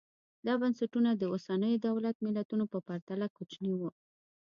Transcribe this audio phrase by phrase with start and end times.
[0.45, 3.89] دا بنسټونه د اوسنیو دولت ملتونو په پرتله کوچني وو